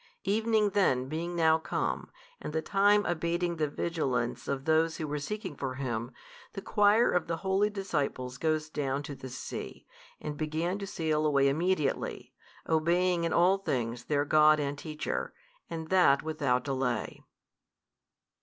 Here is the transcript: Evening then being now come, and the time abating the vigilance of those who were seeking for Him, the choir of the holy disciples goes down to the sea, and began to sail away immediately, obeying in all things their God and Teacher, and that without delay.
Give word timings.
Evening 0.23 0.71
then 0.71 1.07
being 1.09 1.35
now 1.35 1.59
come, 1.59 2.09
and 2.41 2.53
the 2.53 2.61
time 2.63 3.05
abating 3.05 3.57
the 3.57 3.67
vigilance 3.69 4.47
of 4.47 4.65
those 4.65 4.97
who 4.97 5.07
were 5.07 5.19
seeking 5.19 5.55
for 5.55 5.75
Him, 5.75 6.11
the 6.53 6.61
choir 6.63 7.11
of 7.11 7.27
the 7.27 7.37
holy 7.45 7.69
disciples 7.69 8.39
goes 8.39 8.67
down 8.67 9.03
to 9.03 9.13
the 9.13 9.29
sea, 9.29 9.85
and 10.19 10.35
began 10.37 10.79
to 10.79 10.87
sail 10.87 11.23
away 11.23 11.47
immediately, 11.47 12.33
obeying 12.67 13.25
in 13.25 13.31
all 13.31 13.59
things 13.59 14.05
their 14.05 14.25
God 14.25 14.59
and 14.59 14.75
Teacher, 14.75 15.35
and 15.69 15.89
that 15.89 16.23
without 16.23 16.63
delay. 16.63 17.21